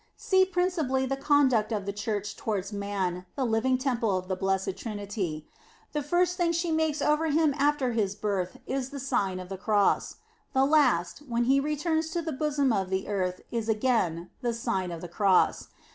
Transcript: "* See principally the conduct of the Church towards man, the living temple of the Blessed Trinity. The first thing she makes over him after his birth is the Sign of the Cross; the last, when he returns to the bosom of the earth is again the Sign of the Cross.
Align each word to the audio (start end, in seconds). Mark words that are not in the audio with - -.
"* 0.15 0.17
See 0.31 0.45
principally 0.45 1.05
the 1.05 1.15
conduct 1.15 1.71
of 1.71 1.85
the 1.85 1.93
Church 1.93 2.35
towards 2.35 2.73
man, 2.73 3.27
the 3.35 3.45
living 3.45 3.77
temple 3.77 4.17
of 4.17 4.27
the 4.29 4.35
Blessed 4.35 4.75
Trinity. 4.75 5.47
The 5.93 6.01
first 6.01 6.37
thing 6.37 6.53
she 6.53 6.71
makes 6.71 7.03
over 7.03 7.27
him 7.29 7.53
after 7.55 7.91
his 7.91 8.15
birth 8.15 8.57
is 8.65 8.89
the 8.89 8.99
Sign 8.99 9.39
of 9.39 9.47
the 9.47 9.59
Cross; 9.59 10.15
the 10.53 10.65
last, 10.65 11.19
when 11.27 11.43
he 11.43 11.59
returns 11.59 12.09
to 12.13 12.21
the 12.23 12.31
bosom 12.33 12.73
of 12.73 12.89
the 12.89 13.07
earth 13.07 13.41
is 13.51 13.69
again 13.69 14.31
the 14.41 14.55
Sign 14.55 14.89
of 14.89 15.01
the 15.01 15.07
Cross. 15.07 15.67